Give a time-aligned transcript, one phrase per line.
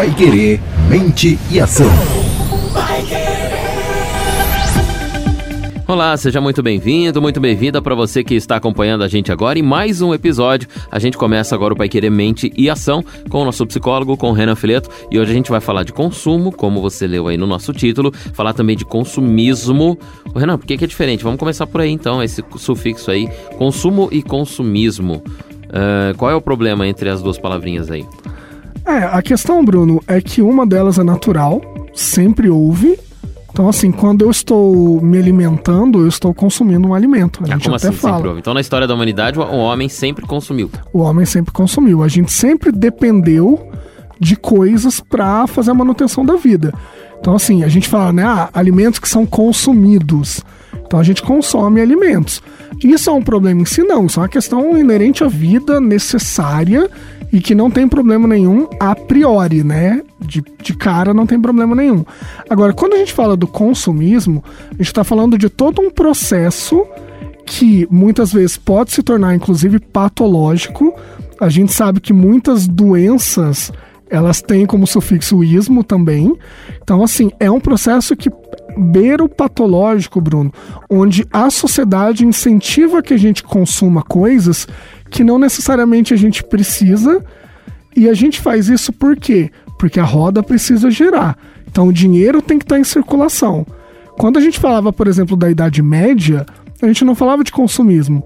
[0.00, 0.58] Pai Querer,
[0.88, 1.86] mente e ação.
[5.86, 9.62] Olá, seja muito bem-vindo, muito bem-vinda para você que está acompanhando a gente agora em
[9.62, 10.66] mais um episódio.
[10.90, 14.30] A gente começa agora o Pai Querer Mente e Ação com o nosso psicólogo, com
[14.30, 14.88] o Renan Fileto.
[15.10, 18.10] E hoje a gente vai falar de consumo, como você leu aí no nosso título,
[18.32, 19.98] falar também de consumismo.
[20.34, 21.22] Renan, por que, que é diferente?
[21.22, 23.28] Vamos começar por aí então, esse sufixo aí,
[23.58, 25.22] consumo e consumismo.
[25.66, 28.06] Uh, qual é o problema entre as duas palavrinhas aí?
[28.90, 31.62] É, a questão, Bruno, é que uma delas é natural,
[31.94, 32.98] sempre houve,
[33.52, 37.40] então, assim, quando eu estou me alimentando, eu estou consumindo um alimento.
[37.42, 38.14] A ah, gente como até assim, fala.
[38.14, 38.40] sempre houve?
[38.40, 40.70] Então, na história da humanidade, o homem sempre consumiu.
[40.92, 42.02] O homem sempre consumiu.
[42.02, 43.70] A gente sempre dependeu
[44.18, 46.72] de coisas para fazer a manutenção da vida.
[47.18, 48.24] Então, assim, a gente fala, né?
[48.24, 50.42] Ah, alimentos que são consumidos.
[50.86, 52.42] Então, a gente consome alimentos.
[52.82, 53.82] Isso é um problema em si?
[53.82, 54.06] Não.
[54.06, 56.88] Isso é uma questão inerente à vida necessária
[57.32, 60.02] e que não tem problema nenhum a priori, né?
[60.18, 62.04] De, de cara não tem problema nenhum.
[62.48, 66.84] Agora, quando a gente fala do consumismo, a gente está falando de todo um processo
[67.46, 70.94] que muitas vezes pode se tornar, inclusive, patológico.
[71.40, 73.72] A gente sabe que muitas doenças
[74.10, 76.36] elas têm como sufixo ismo também.
[76.82, 78.30] Então, assim, é um processo que
[78.76, 80.52] beira o patológico, Bruno,
[80.88, 84.66] onde a sociedade incentiva que a gente consuma coisas
[85.10, 87.24] que não necessariamente a gente precisa.
[87.96, 89.50] E a gente faz isso por quê?
[89.78, 91.36] Porque a roda precisa girar.
[91.66, 93.66] Então o dinheiro tem que estar em circulação.
[94.16, 96.46] Quando a gente falava, por exemplo, da Idade Média,
[96.80, 98.24] a gente não falava de consumismo.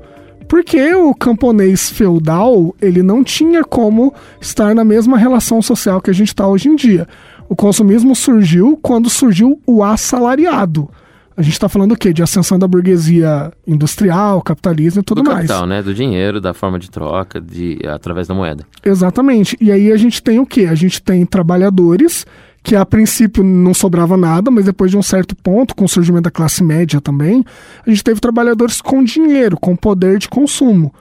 [0.48, 6.14] Porque o camponês feudal, ele não tinha como estar na mesma relação social que a
[6.14, 7.08] gente está hoje em dia.
[7.48, 10.88] O consumismo surgiu quando surgiu o assalariado.
[11.36, 12.12] A gente está falando o quê?
[12.12, 15.48] De ascensão da burguesia industrial, capitalismo e tudo do mais.
[15.48, 15.82] capital, né?
[15.82, 18.64] Do dinheiro, da forma de troca, de através da moeda.
[18.84, 19.56] Exatamente.
[19.60, 20.66] E aí a gente tem o quê?
[20.66, 22.24] A gente tem trabalhadores
[22.64, 26.24] que a princípio não sobrava nada, mas depois de um certo ponto, com o surgimento
[26.24, 27.44] da classe média também,
[27.86, 30.92] a gente teve trabalhadores com dinheiro, com poder de consumo.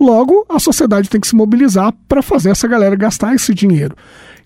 [0.00, 3.94] Logo, a sociedade tem que se mobilizar para fazer essa galera gastar esse dinheiro.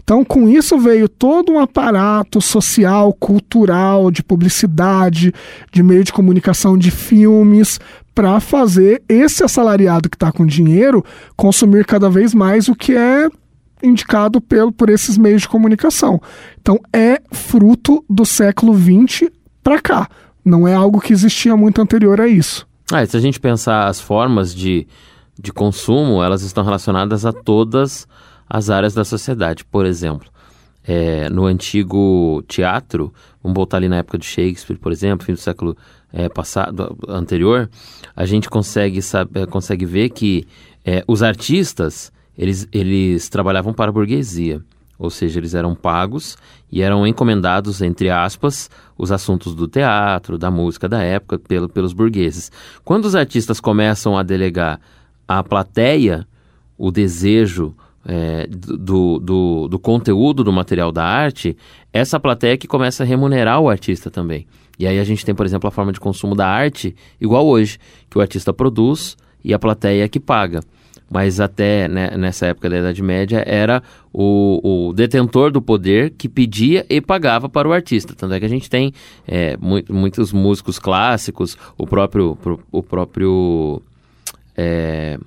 [0.03, 5.33] Então, com isso veio todo um aparato social, cultural, de publicidade,
[5.72, 7.78] de meio de comunicação, de filmes,
[8.12, 11.04] para fazer esse assalariado que está com dinheiro
[11.37, 13.28] consumir cada vez mais o que é
[13.86, 16.20] indicado pelo, por esses meios de comunicação.
[16.60, 19.30] Então, é fruto do século XX
[19.62, 20.08] para cá.
[20.44, 22.66] Não é algo que existia muito anterior a isso.
[22.92, 24.86] Ah, se a gente pensar as formas de,
[25.41, 28.06] de consumo, elas estão relacionadas a todas
[28.48, 29.64] as áreas da sociedade.
[29.64, 30.28] Por exemplo,
[30.86, 35.38] é, no antigo teatro, vamos voltar ali na época de Shakespeare, por exemplo, fim do
[35.38, 35.76] século
[36.12, 37.68] é, passado, anterior,
[38.14, 39.00] a gente consegue,
[39.50, 40.47] consegue ver que
[40.84, 44.62] é, os artistas eles, eles trabalhavam para a burguesia,
[44.98, 46.36] ou seja, eles eram pagos
[46.70, 51.92] e eram encomendados, entre aspas, os assuntos do teatro, da música da época, pelo, pelos
[51.92, 52.50] burgueses.
[52.84, 54.80] Quando os artistas começam a delegar
[55.28, 56.26] à plateia
[56.78, 57.74] o desejo,
[58.06, 61.56] é, do, do, do, conteúdo do material da arte,
[61.92, 64.47] essa plateia que começa a remunerar o artista também.
[64.78, 67.78] E aí a gente tem, por exemplo, a forma de consumo da arte igual hoje,
[68.08, 70.60] que o artista produz e a plateia é que paga.
[71.09, 76.28] Mas até né, nessa época da Idade Média era o, o, detentor do poder que
[76.28, 78.15] pedia e pagava para o artista.
[78.15, 78.93] Tanto é que a gente tem
[79.27, 82.37] é, muito, muitos músicos clássicos, o próprio,
[82.72, 83.81] o próprio
[84.56, 85.19] é,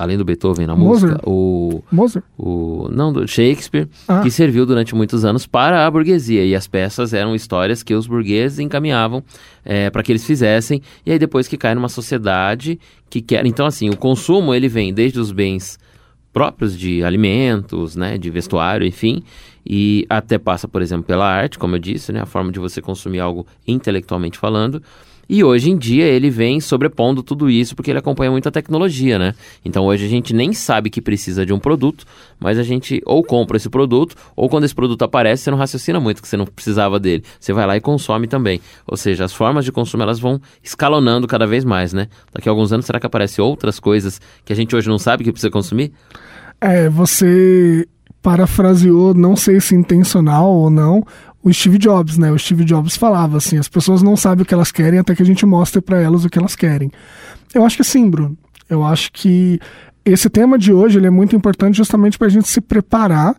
[0.00, 1.12] além do Beethoven na Mozart.
[1.12, 2.24] música, o Mozart?
[2.38, 4.20] o não do Shakespeare, ah.
[4.20, 8.06] que serviu durante muitos anos para a burguesia e as peças eram histórias que os
[8.06, 9.22] burgueses encaminhavam
[9.62, 13.66] é, para que eles fizessem e aí depois que cai numa sociedade que quer, então
[13.66, 15.78] assim, o consumo ele vem desde os bens
[16.32, 19.22] próprios de alimentos, né, de vestuário, enfim,
[19.66, 22.80] e até passa, por exemplo, pela arte, como eu disse, né, a forma de você
[22.80, 24.82] consumir algo intelectualmente falando.
[25.32, 29.16] E hoje em dia ele vem sobrepondo tudo isso porque ele acompanha muito a tecnologia,
[29.16, 29.32] né?
[29.64, 32.04] Então hoje a gente nem sabe que precisa de um produto,
[32.40, 36.00] mas a gente ou compra esse produto, ou quando esse produto aparece, você não raciocina
[36.00, 37.22] muito que você não precisava dele.
[37.38, 38.60] Você vai lá e consome também.
[38.84, 42.08] Ou seja, as formas de consumo elas vão escalonando cada vez mais, né?
[42.34, 45.22] Daqui a alguns anos será que aparecem outras coisas que a gente hoje não sabe
[45.22, 45.92] que precisa consumir?
[46.60, 47.86] É, você
[48.20, 51.04] parafraseou, não sei se intencional ou não,
[51.42, 52.30] o Steve Jobs, né?
[52.30, 55.22] O Steve Jobs falava assim: as pessoas não sabem o que elas querem até que
[55.22, 56.90] a gente mostre para elas o que elas querem.
[57.54, 58.36] Eu acho que sim, Bruno.
[58.68, 59.58] Eu acho que
[60.04, 63.34] esse tema de hoje ele é muito importante justamente para a gente se preparar,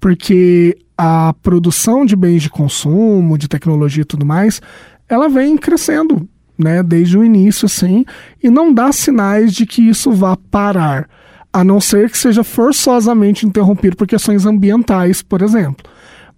[0.00, 4.60] porque a produção de bens de consumo, de tecnologia e tudo mais,
[5.08, 6.28] ela vem crescendo,
[6.58, 6.82] né?
[6.82, 8.04] Desde o início, assim,
[8.42, 11.08] e não dá sinais de que isso vá parar.
[11.52, 15.86] A não ser que seja forçosamente interrompido por questões ambientais, por exemplo.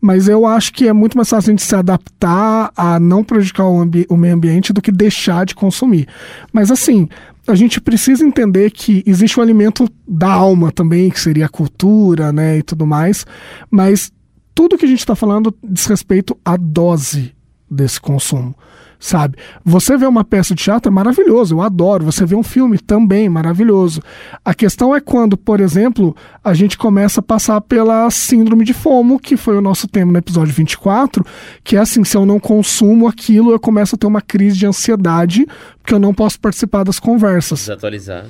[0.00, 3.64] Mas eu acho que é muito mais fácil a gente se adaptar a não prejudicar
[3.64, 6.06] o, o meio ambiente do que deixar de consumir.
[6.52, 7.08] Mas assim,
[7.46, 12.32] a gente precisa entender que existe o alimento da alma também, que seria a cultura,
[12.32, 13.26] né, e tudo mais.
[13.70, 14.12] Mas
[14.54, 17.34] tudo que a gente está falando diz respeito à dose
[17.70, 18.54] desse consumo
[18.98, 19.36] sabe?
[19.64, 22.04] Você vê uma peça de teatro é maravilhoso, eu adoro.
[22.04, 24.02] Você vê um filme também maravilhoso.
[24.44, 29.18] A questão é quando, por exemplo, a gente começa a passar pela síndrome de FOMO,
[29.18, 31.24] que foi o nosso tema no episódio 24,
[31.62, 34.66] que é assim, se eu não consumo aquilo, eu começo a ter uma crise de
[34.66, 35.46] ansiedade,
[35.80, 37.60] porque eu não posso participar das conversas.
[37.60, 38.26] Desatualizar.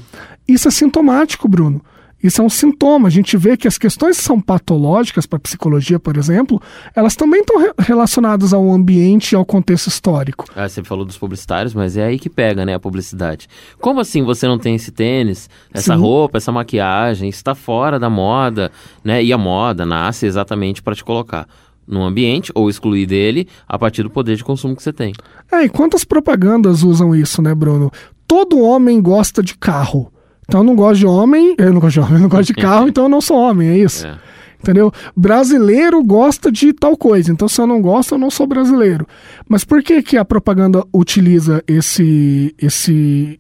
[0.47, 1.83] Isso é sintomático, Bruno.
[2.23, 3.09] Isso é um sintoma.
[3.09, 6.61] A gente vê que as questões que são patológicas para a psicologia, por exemplo,
[6.95, 10.45] elas também estão re relacionadas ao ambiente e ao contexto histórico.
[10.55, 13.49] Ah, você falou dos publicitários, mas é aí que pega, né, a publicidade.
[13.81, 16.01] Como assim você não tem esse tênis, essa Sim.
[16.01, 18.73] roupa, essa maquiagem, está fora da moda,
[19.05, 19.23] né?
[19.23, 21.47] E a moda nasce exatamente para te colocar
[21.87, 25.15] no ambiente ou excluir dele a partir do poder de consumo que você tem.
[25.51, 27.91] É, e quantas propagandas usam isso, né, Bruno?
[28.27, 30.13] Todo homem gosta de carro.
[30.49, 32.55] Então eu não gosto de homem, eu não gosto de homem, eu não gosto de
[32.61, 34.07] carro, então eu não sou homem, é isso.
[34.07, 34.19] É.
[34.61, 34.91] Entendeu?
[35.15, 39.07] Brasileiro gosta de tal coisa, então se eu não gosto, eu não sou brasileiro.
[39.49, 43.39] Mas por que, que a propaganda utiliza esse esse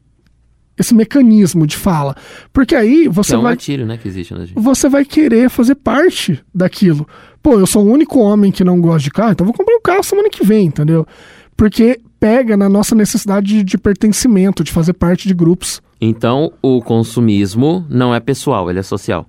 [0.78, 2.14] esse mecanismo de fala?
[2.52, 4.54] Porque aí você é um vai gatilho, né, que existe na gente.
[4.54, 7.08] Você vai querer fazer parte daquilo.
[7.43, 9.82] Pô, eu sou o único homem que não gosta de carro, então vou comprar um
[9.82, 11.04] carro semana que vem, entendeu?
[11.56, 15.82] Porque pega na nossa necessidade de, de pertencimento, de fazer parte de grupos.
[16.00, 19.26] Então, o consumismo não é pessoal, ele é social.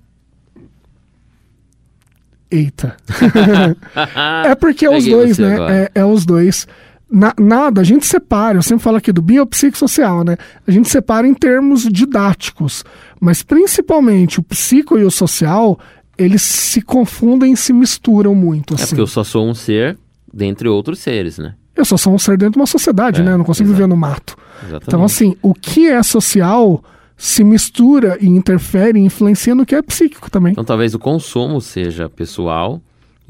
[2.50, 2.96] Eita.
[4.44, 5.56] é porque é os dois, né?
[5.94, 6.66] É, é, os dois.
[7.10, 10.36] Na, nada, a gente separa, eu sempre falo aqui do biopsicossocial, né?
[10.66, 12.84] A gente separa em termos didáticos,
[13.20, 15.78] mas principalmente o psico e o social,
[16.16, 18.74] eles se confundem e se misturam muito.
[18.74, 18.84] Assim.
[18.84, 19.96] É porque eu só sou um ser
[20.32, 21.54] dentre outros seres, né?
[21.80, 23.32] Eu só sou um ser dentro de uma sociedade, é, né?
[23.32, 24.36] Eu não consigo viver no mato.
[24.58, 24.84] Exatamente.
[24.86, 26.82] Então, assim, o que é social
[27.16, 30.52] se mistura e interfere e influencia no que é psíquico também.
[30.52, 32.80] Então, talvez o consumo seja pessoal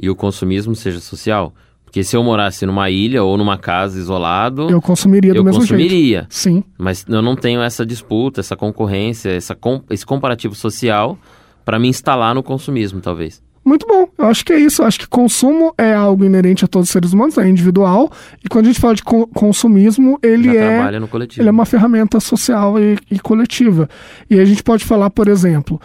[0.01, 1.53] e o consumismo seja social.
[1.85, 4.71] Porque se eu morasse numa ilha ou numa casa isolado.
[4.71, 6.19] Eu consumiria do eu mesmo consumiria.
[6.19, 6.27] jeito.
[6.31, 6.63] Sim.
[6.79, 9.57] Mas eu não tenho essa disputa, essa concorrência, essa,
[9.91, 11.19] esse comparativo social
[11.65, 13.43] para me instalar no consumismo, talvez.
[13.65, 14.09] Muito bom.
[14.19, 14.83] Eu acho que é isso.
[14.83, 18.11] Eu acho que consumo é algo inerente a todos os seres humanos, é individual.
[18.45, 21.01] E quando a gente fala de co consumismo, ele Já é
[21.39, 23.89] ele é uma ferramenta social e, e, coletiva.
[24.29, 25.81] E a gente pode falar, por exemplo,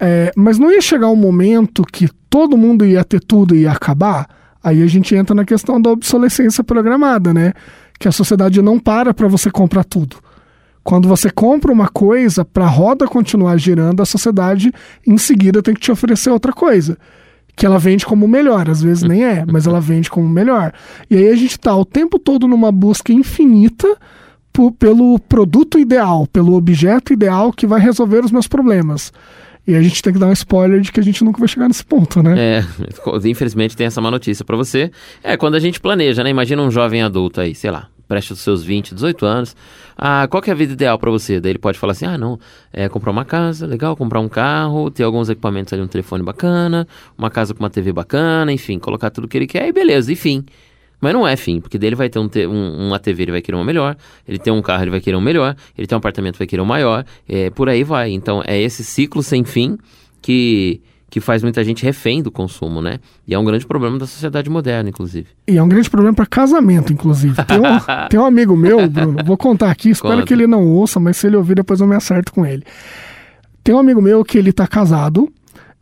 [0.00, 3.72] é, mas não ia chegar um momento que todo mundo ia ter tudo e ia
[3.72, 4.26] acabar?
[4.62, 7.52] Aí a gente entra na questão da obsolescência programada, né?
[7.98, 10.16] Que a sociedade não para para você comprar tudo.
[10.88, 14.72] Quando você compra uma coisa, para a roda continuar girando, a sociedade
[15.06, 16.96] em seguida tem que te oferecer outra coisa.
[17.54, 20.72] Que ela vende como melhor, às vezes nem é, mas ela vende como melhor.
[21.10, 23.98] E aí a gente está o tempo todo numa busca infinita
[24.78, 29.12] pelo produto ideal, pelo objeto ideal que vai resolver os meus problemas.
[29.66, 31.68] E a gente tem que dar um spoiler de que a gente nunca vai chegar
[31.68, 32.34] nesse ponto, né?
[32.38, 32.64] É,
[33.28, 34.90] infelizmente tem essa má notícia para você.
[35.22, 36.30] É, quando a gente planeja, né?
[36.30, 39.56] Imagina um jovem adulto aí, sei lá, preste os seus 20, 18 anos.
[39.96, 41.38] Ah, qual que é a vida ideal para você?
[41.38, 42.40] Daí ele pode falar assim: ah, não,
[42.72, 46.88] é comprar uma casa, legal, comprar um carro, ter alguns equipamentos ali, um telefone bacana,
[47.16, 50.44] uma casa com uma TV bacana, enfim, colocar tudo que ele quer e beleza, enfim.
[51.00, 53.56] Mas não é fim, porque dele vai ter um, um, uma TV, ele vai querer
[53.56, 56.38] uma melhor, ele tem um carro, ele vai querer um melhor, ele tem um apartamento,
[56.38, 58.10] vai querer um maior, é, por aí vai.
[58.10, 59.78] Então é esse ciclo sem fim
[60.20, 60.80] que
[61.10, 62.98] que faz muita gente refém do consumo, né?
[63.26, 65.28] E é um grande problema da sociedade moderna, inclusive.
[65.46, 67.34] E é um grande problema para casamento, inclusive.
[67.44, 67.62] Tem um,
[68.10, 70.26] tem um amigo meu, Bruno, vou contar aqui, espero Conta.
[70.26, 72.62] que ele não ouça, mas se ele ouvir, depois eu me acerto com ele.
[73.64, 75.32] Tem um amigo meu que ele tá casado,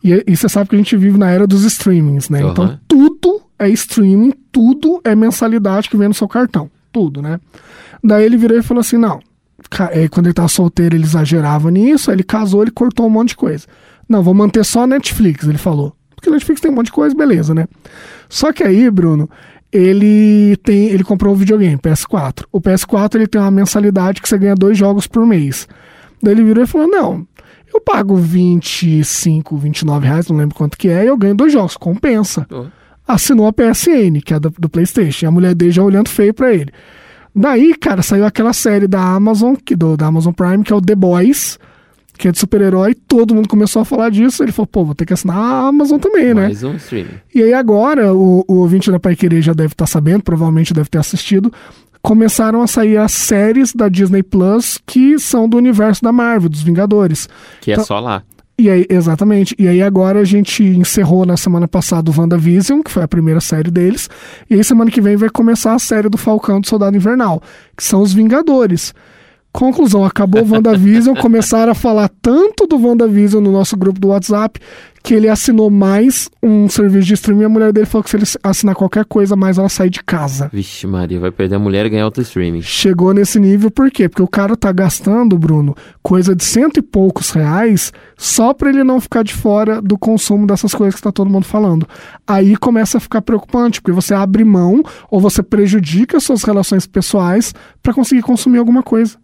[0.03, 2.45] e, e você sabe que a gente vive na era dos streamings, né?
[2.45, 2.51] Uhum.
[2.53, 6.71] Então tudo é streaming, tudo é mensalidade que vem no seu cartão.
[6.93, 7.41] Tudo, né?
[8.03, 9.21] Daí ele virou e falou assim: não.
[9.91, 13.31] É, quando ele tava solteiro, ele exagerava nisso, aí ele casou, ele cortou um monte
[13.31, 13.67] de coisa.
[14.09, 15.95] Não, vou manter só a Netflix, ele falou.
[16.15, 17.67] Porque a Netflix tem um monte de coisa, beleza, né?
[18.29, 19.29] Só que aí, Bruno,
[19.73, 22.45] ele tem, ele comprou um videogame, PS4.
[22.51, 25.69] O PS4 ele tem uma mensalidade que você ganha dois jogos por mês.
[26.23, 27.27] Daí ele virou e falou: "Não,
[27.73, 31.77] eu pago 25, 29 reais, não lembro quanto que é, e eu ganho dois jogos,
[31.77, 32.67] compensa." Oh.
[33.07, 35.27] Assinou a PSN, que é do, do PlayStation.
[35.27, 36.73] E a mulher dele já olhando feio para ele.
[37.33, 40.81] Daí, cara, saiu aquela série da Amazon, que do, da Amazon Prime, que é o
[40.81, 41.57] The Boys
[42.17, 44.43] que é de super-herói, todo mundo começou a falar disso.
[44.43, 46.43] Ele falou, pô, vou ter que assinar a Amazon também, né?
[46.43, 47.15] Mais um streaming.
[47.35, 50.73] E aí agora, o, o ouvinte da Pai Querer já deve estar tá sabendo, provavelmente
[50.73, 51.53] deve ter assistido,
[52.03, 56.63] começaram a sair as séries da Disney Plus que são do universo da Marvel, dos
[56.63, 57.29] Vingadores.
[57.61, 58.23] Que é então, é só lá.
[58.59, 59.55] E aí, exatamente.
[59.59, 63.41] E aí agora a gente encerrou na semana passada o WandaVision, que foi a primeira
[63.41, 64.09] série deles.
[64.49, 67.43] E aí semana que vem vai começar a série do Falcão do Soldado Invernal,
[67.77, 68.95] que são os Vingadores.
[69.57, 74.61] Conclusão, acabou o WandaVision, começaram a falar tanto do WandaVision no nosso grupo do WhatsApp
[75.03, 78.17] que ele assinou mais um serviço de streaming e a mulher dele falou que se
[78.17, 80.51] ele assinar qualquer coisa mais, ela sai de casa.
[80.53, 82.61] Vixe, Maria, vai perder a mulher e ganhar outro streaming.
[82.61, 84.09] Chegou nesse nível por quê?
[84.11, 88.85] Porque o cara tá gastando, Bruno, coisa de cento e poucos reais só pra ele
[88.85, 91.87] não ficar de fora do consumo dessas coisas que tá todo mundo falando.
[92.27, 97.55] Aí começa a ficar preocupante, porque você abre mão ou você prejudica suas relações pessoais
[97.83, 99.17] para conseguir consumir alguma coisa.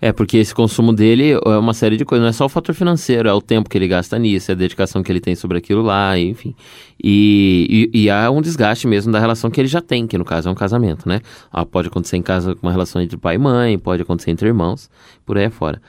[0.00, 2.74] É, porque esse consumo dele é uma série de coisas, não é só o fator
[2.74, 5.58] financeiro, é o tempo que ele gasta nisso, é a dedicação que ele tem sobre
[5.58, 6.54] aquilo lá, enfim.
[7.02, 10.24] E, e, e há um desgaste mesmo da relação que ele já tem, que no
[10.24, 11.20] caso é um casamento, né?
[11.50, 14.90] Ah, pode acontecer em casa uma relação entre pai e mãe, pode acontecer entre irmãos,
[15.24, 15.80] por aí afora.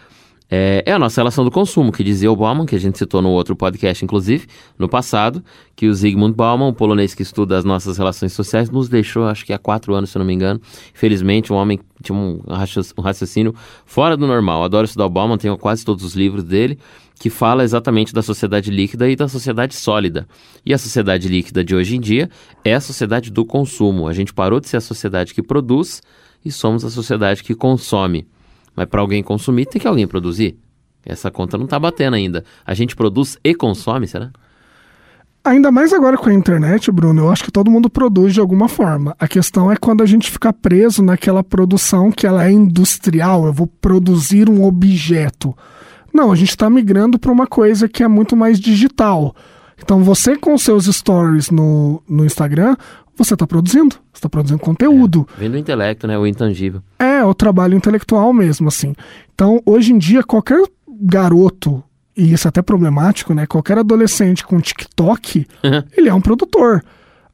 [0.53, 3.21] É, é, a nossa relação do consumo, que dizia o Bauman, que a gente citou
[3.21, 5.41] no outro podcast, inclusive, no passado,
[5.77, 9.45] que o Zygmunt Bauman, um polonês que estuda as nossas relações sociais, nos deixou, acho
[9.45, 10.59] que há quatro anos, se não me engano.
[10.93, 12.41] Felizmente, um homem tinha um
[13.01, 13.55] raciocínio
[13.85, 14.61] fora do normal.
[14.65, 16.77] Adoro estudar o Bauman, tenho quase todos os livros dele,
[17.17, 20.27] que fala exatamente da sociedade líquida e da sociedade sólida.
[20.65, 22.29] E a sociedade líquida de hoje em dia
[22.65, 24.05] é a sociedade do consumo.
[24.05, 26.01] A gente parou de ser a sociedade que produz
[26.43, 28.27] e somos a sociedade que consome.
[28.75, 30.57] Mas para alguém consumir, tem que alguém produzir.
[31.05, 32.43] Essa conta não está batendo ainda.
[32.65, 34.31] A gente produz e consome, será?
[35.43, 38.67] Ainda mais agora com a internet, Bruno, eu acho que todo mundo produz de alguma
[38.67, 39.15] forma.
[39.19, 43.53] A questão é quando a gente fica preso naquela produção que ela é industrial, eu
[43.53, 45.57] vou produzir um objeto.
[46.13, 49.35] Não, a gente está migrando para uma coisa que é muito mais digital.
[49.81, 52.75] Então você com seus stories no, no Instagram,
[53.15, 55.27] você está produzindo, você está produzindo conteúdo.
[55.37, 56.17] É, vem do intelecto, né?
[56.17, 56.81] O intangível.
[56.99, 58.93] É, o trabalho intelectual mesmo, assim.
[59.33, 61.83] Então, hoje em dia, qualquer garoto,
[62.15, 63.45] e isso é até problemático, né?
[63.45, 65.83] Qualquer adolescente com TikTok, uhum.
[65.95, 66.83] ele é um produtor.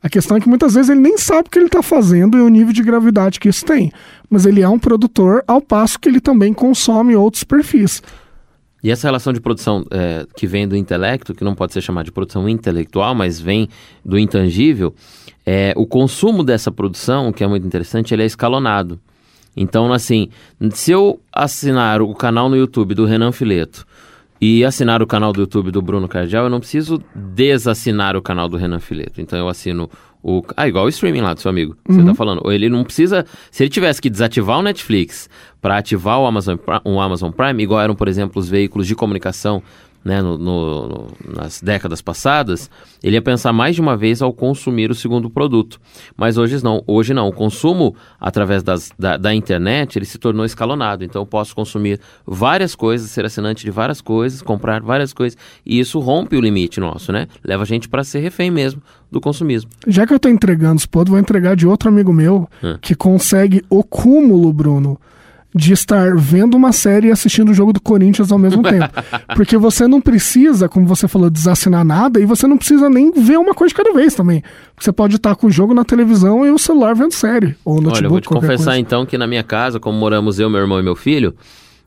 [0.01, 2.41] A questão é que muitas vezes ele nem sabe o que ele está fazendo e
[2.41, 3.91] o nível de gravidade que isso tem.
[4.29, 8.01] Mas ele é um produtor, ao passo que ele também consome outros perfis.
[8.83, 12.05] E essa relação de produção é, que vem do intelecto, que não pode ser chamada
[12.05, 13.67] de produção intelectual, mas vem
[14.05, 14.93] do intangível,
[15.49, 18.99] é, o consumo dessa produção, que é muito interessante, ele é escalonado.
[19.55, 20.27] Então, assim,
[20.71, 23.87] se eu assinar o canal no YouTube do Renan Fileto
[24.41, 28.49] e assinar o canal do YouTube do Bruno Cardial, eu não preciso desassinar o canal
[28.49, 29.21] do Renan Fileto.
[29.21, 29.89] Então eu assino
[30.21, 30.43] o.
[30.57, 31.77] Ah, igual o streaming lá do seu amigo.
[31.87, 31.95] Uhum.
[31.95, 32.51] Você tá falando.
[32.51, 33.25] Ele não precisa.
[33.49, 35.29] Se ele tivesse que desativar o Netflix
[35.61, 39.63] para ativar o Amazon, o Amazon Prime, igual eram, por exemplo, os veículos de comunicação
[40.07, 42.69] né, no, no, nas décadas passadas,
[43.03, 45.81] ele ia pensar mais de uma vez ao consumir o segundo produto.
[46.15, 47.27] Mas hoje não, hoje não.
[47.27, 51.03] O consumo através das, da, da, internet ele se tornou escalonado.
[51.03, 55.77] Então eu posso consumir várias coisas, ser assinante de várias coisas, comprar várias coisas, e
[55.77, 57.27] isso rompe o limite nosso, né?
[57.43, 59.69] Leva a gente para ser refém mesmo do consumismo.
[59.85, 62.77] Já que eu estou entregando os podres, vou entregar de outro amigo meu hum.
[62.81, 64.97] que consegue o cúmulo, Bruno
[65.57, 68.89] de estar vendo uma série e assistindo o jogo do Corinthians ao mesmo tempo.
[69.35, 73.37] Porque você não precisa, como você falou, desassinar nada e você não precisa nem ver
[73.37, 74.41] uma coisa de cada vez também.
[74.79, 77.55] Você pode estar com o jogo na televisão e o celular vendo série.
[77.65, 78.79] Ou notebook, Olha, eu vou te confessar coisa.
[78.79, 81.35] então que na minha casa, como moramos eu, meu irmão e meu filho,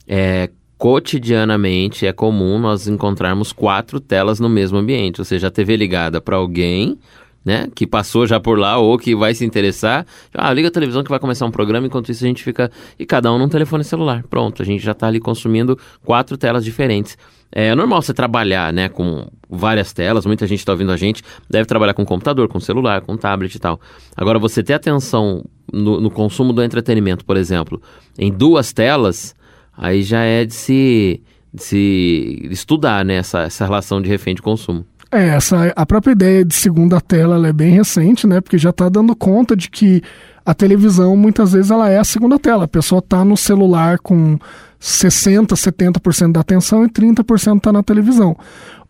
[0.06, 5.20] é, cotidianamente é comum nós encontrarmos quatro telas no mesmo ambiente.
[5.20, 6.98] Ou seja, a TV ligada para alguém,
[7.44, 11.02] né, que passou já por lá ou que vai se interessar, ah, liga a televisão
[11.02, 13.82] que vai começar um programa, enquanto isso a gente fica e cada um num telefone
[13.82, 14.24] celular.
[14.28, 17.16] Pronto, a gente já está ali consumindo quatro telas diferentes.
[17.52, 21.66] É normal você trabalhar, né, com várias telas, muita gente está ouvindo a gente, deve
[21.66, 23.80] trabalhar com computador, com celular, com tablet e tal.
[24.16, 27.82] Agora, você ter atenção no, no consumo do entretenimento, por exemplo,
[28.16, 29.34] em duas telas,
[29.76, 34.42] aí já é de se, de se estudar, né, essa, essa relação de refém de
[34.42, 34.84] consumo.
[35.12, 38.40] É, essa, a própria ideia de segunda tela é bem recente, né?
[38.40, 40.02] Porque já está dando conta de que
[40.46, 42.64] a televisão, muitas vezes, ela é a segunda tela.
[42.64, 44.38] A pessoa está no celular com
[44.80, 48.36] 60%, 70% da atenção e 30% está na televisão.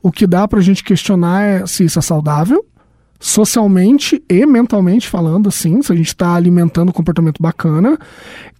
[0.02, 2.64] O que dá para a gente questionar é se isso é saudável,
[3.18, 7.98] socialmente e mentalmente falando, assim, se a gente está alimentando um comportamento bacana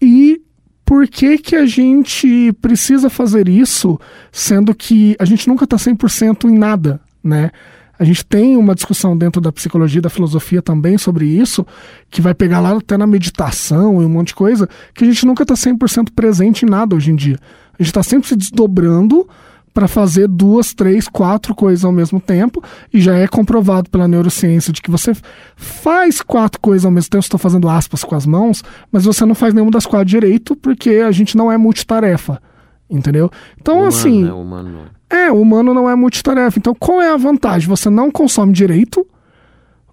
[0.00, 0.40] e
[0.84, 3.98] por que, que a gente precisa fazer isso,
[4.32, 7.50] sendo que a gente nunca está 100% em nada, né?
[7.98, 11.66] A gente tem uma discussão dentro da psicologia da filosofia também sobre isso,
[12.10, 15.26] que vai pegar lá até na meditação e um monte de coisa, que a gente
[15.26, 17.38] nunca está 100% presente em nada hoje em dia.
[17.78, 19.28] A gente está sempre se desdobrando
[19.74, 22.62] para fazer duas, três, quatro coisas ao mesmo tempo,
[22.92, 25.12] e já é comprovado pela neurociência de que você
[25.54, 29.34] faz quatro coisas ao mesmo tempo, estou fazendo aspas com as mãos, mas você não
[29.34, 32.40] faz nenhuma das quatro direito, porque a gente não é multitarefa.
[32.90, 33.30] Entendeu?
[33.60, 34.24] Então, humano, assim.
[34.24, 34.32] Né?
[34.32, 35.26] Humano não é.
[35.26, 36.58] É, o humano não é multitarefa.
[36.58, 37.68] Então, qual é a vantagem?
[37.68, 39.06] Você não consome direito,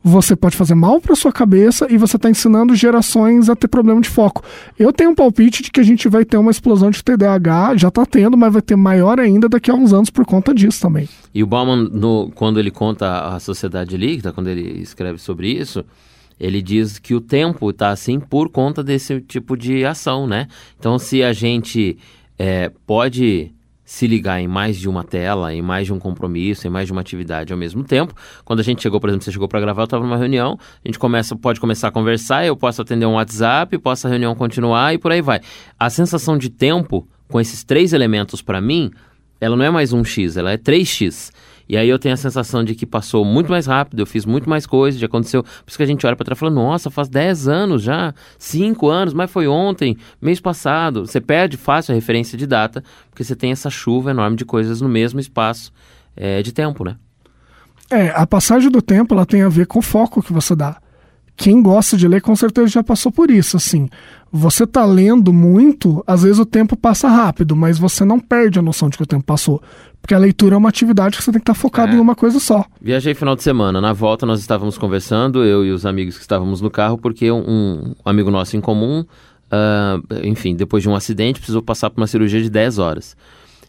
[0.04, 4.00] você pode fazer mal para sua cabeça e você está ensinando gerações a ter problema
[4.00, 4.44] de foco.
[4.78, 7.88] Eu tenho um palpite de que a gente vai ter uma explosão de TDAH, já
[7.90, 11.10] está tendo, mas vai ter maior ainda daqui a uns anos por conta disso também.
[11.34, 15.84] E o Bauman, no, quando ele conta a sociedade líquida, quando ele escreve sobre isso,
[16.40, 20.48] ele diz que o tempo está assim por conta desse tipo de ação, né?
[20.80, 21.98] Então, se a gente
[22.38, 23.54] é, pode
[23.88, 26.92] se ligar em mais de uma tela, em mais de um compromisso, em mais de
[26.92, 28.14] uma atividade ao mesmo tempo.
[28.44, 30.88] Quando a gente chegou, por exemplo, você chegou para gravar, eu estava numa reunião, a
[30.88, 34.94] gente começa, pode começar a conversar, eu posso atender um WhatsApp, posso a reunião continuar
[34.94, 35.40] e por aí vai.
[35.80, 38.92] A sensação de tempo com esses três elementos para mim,
[39.40, 41.32] ela não é mais um x, ela é 3x.
[41.70, 44.50] E aí eu tenho a sensação de que passou muito mais rápido, eu fiz muito
[44.50, 45.44] mais coisas, já aconteceu.
[45.44, 48.14] Por isso que a gente olha para trás e fala, nossa, faz 10 anos já,
[48.38, 51.06] 5 anos, mas foi ontem, mês passado.
[51.06, 54.80] Você perde fácil a referência de data, porque você tem essa chuva enorme de coisas
[54.82, 55.72] no mesmo espaço
[56.16, 56.96] é, de tempo, né?
[57.90, 60.78] É, a passagem do tempo ela tem a ver com o foco que você dá.
[61.38, 63.88] Quem gosta de ler com certeza já passou por isso, assim.
[64.32, 68.62] Você tá lendo muito, às vezes o tempo passa rápido, mas você não perde a
[68.62, 69.62] noção de que o tempo passou.
[70.02, 71.96] Porque a leitura é uma atividade que você tem que estar focado É.
[71.96, 72.66] em uma coisa só.
[72.82, 73.80] Viajei final de semana.
[73.80, 77.40] Na volta nós estávamos conversando, eu e os amigos que estávamos no carro, porque um,
[77.48, 79.06] um amigo nosso em comum,
[79.52, 83.16] ah, enfim, depois de um acidente, precisou passar por uma cirurgia de 10 horas.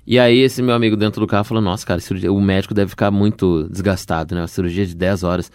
[0.06, 2.00] E aí esse meu amigo dentro do carro falou, nossa, cara,
[2.32, 4.40] o médico deve ficar muito desgastado, né?
[4.40, 5.52] Uma cirurgia de 10 horas.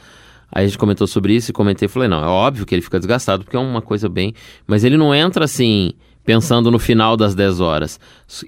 [0.53, 2.99] Aí a gente comentou sobre isso e comentei, falei, não, é óbvio que ele fica
[2.99, 4.33] desgastado, porque é uma coisa bem...
[4.67, 5.93] Mas ele não entra assim,
[6.23, 7.99] pensando no final das 10 horas.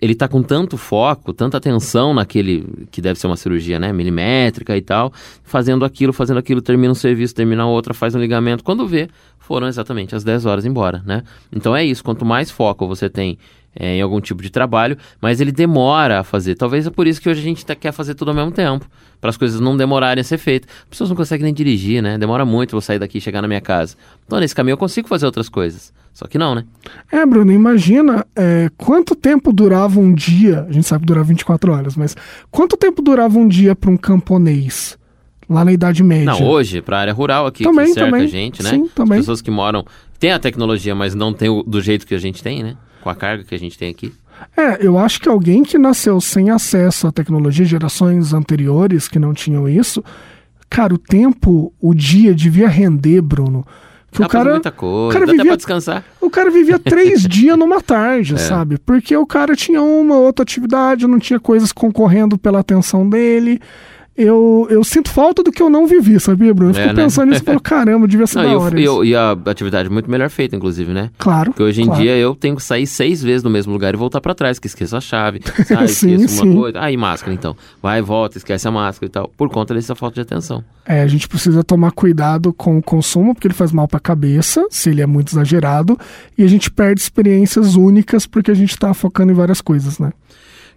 [0.02, 4.78] Ele tá com tanto foco, tanta atenção naquele, que deve ser uma cirurgia, né, milimétrica
[4.78, 5.12] e tal,
[5.44, 8.64] fazendo aquilo, fazendo aquilo, termina um serviço, termina outra, faz um ligamento.
[8.64, 9.10] Quando vê,
[9.40, 11.24] foram exatamente as 10 horas embora, né?
[11.52, 13.38] Então é isso, quanto mais foco você tem
[13.76, 16.56] é, em algum tipo de trabalho, mas ele demora a fazer.
[16.56, 18.88] Talvez é por isso que hoje a gente tá- quer fazer tudo ao mesmo tempo,
[19.20, 20.70] para as coisas não demorarem a ser feitas.
[20.84, 22.18] As pessoas não conseguem nem dirigir, né?
[22.18, 23.96] Demora muito eu sair daqui e chegar na minha casa.
[24.26, 25.94] Então nesse caminho eu consigo fazer outras coisas.
[26.14, 26.64] Só que não, né?
[27.12, 30.66] É, Bruno, imagina é, quanto tempo durava um dia.
[30.70, 32.16] A gente sabe que durava 24 horas, mas
[32.50, 34.98] quanto tempo durava um dia para um camponês
[35.50, 36.26] lá na Idade Média?
[36.26, 38.24] Não, hoje, para a área rural aqui, Também, que cerca também.
[38.26, 38.70] a gente, né?
[38.70, 39.18] Sim, também.
[39.20, 39.86] As pessoas que moram,
[40.18, 42.78] tem a tecnologia, mas não tem o, do jeito que a gente tem, né?
[43.06, 44.12] Com a carga que a gente tem aqui.
[44.58, 49.32] É, eu acho que alguém que nasceu sem acesso à tecnologia, gerações anteriores que não
[49.32, 50.04] tinham isso,
[50.68, 53.64] cara, o tempo, o dia devia render, Bruno.
[54.12, 56.04] Que Dá o cara, muita coisa, o cara até vivia pra descansar.
[56.20, 58.38] O cara vivia três dias numa tarde, É.
[58.40, 58.80] sabe?
[58.80, 63.62] Porque o cara tinha uma outra atividade, não tinha coisas concorrendo pela atenção dele.
[64.18, 66.72] Eu, eu sinto falta do que eu não vivi, sabia, Bruno?
[66.72, 67.04] Eu É, fico né?
[67.04, 69.32] pensando nisso e falo, caramba, devia ser Não, da e, hora e, o- e a
[69.46, 71.10] atividade muito melhor feita, inclusive, né?
[71.18, 71.52] Claro.
[71.52, 72.02] Porque hoje em claro.
[72.02, 74.68] dia eu tenho que sair seis vezes no mesmo lugar e voltar pra trás, que
[74.68, 76.58] esqueço a chave, sai, Sim, esqueço uma sim.
[76.60, 76.80] coisa.
[76.80, 77.58] Aí máscara, então.
[77.82, 79.28] Vai, volta, esquece a máscara e tal.
[79.36, 80.64] Por conta dessa falta de atenção.
[80.86, 84.66] É, a gente precisa tomar cuidado com o consumo, porque ele faz mal pra cabeça,
[84.70, 86.00] se ele é muito exagerado,
[86.38, 90.14] e a gente perde experiências únicas porque a gente tá focando em várias coisas, né?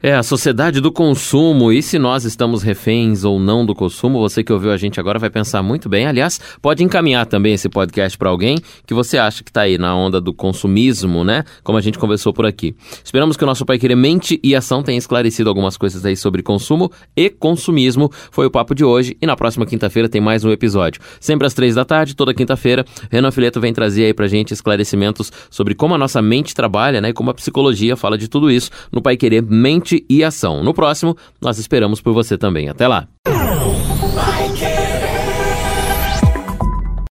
[0.01, 1.73] É, a sociedade do consumo.
[1.73, 5.19] E se nós estamos reféns ou não do consumo, você que ouviu a gente agora
[5.19, 6.07] vai pensar muito bem.
[6.07, 9.97] Aliás, pode encaminhar também esse podcast para alguém que você acha que está aí na
[9.97, 11.43] onda do consumismo, né?
[11.65, 12.77] Como a gente conversou por aqui.
[13.03, 16.45] Esperamos que o nosso Pai Querer Mente e Ação tenha esclarecido algumas coisas aí sobre
[16.45, 18.09] consumo e consumismo.
[18.31, 21.01] Foi o papo de hoje e na próxima quinta-feira tem mais um episódio.
[21.19, 25.33] Sempre às três da tarde, toda quinta-feira, Renan Fileto vem trazer aí pra gente esclarecimentos
[25.51, 27.09] sobre como a nossa mente trabalha, né?
[27.09, 30.63] E como a psicologia fala de tudo isso no Pai Querer Mente e Ação.
[30.63, 32.69] No próximo, nós esperamos por você também.
[32.69, 33.09] Até lá!